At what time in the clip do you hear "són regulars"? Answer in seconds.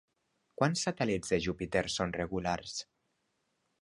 1.97-2.77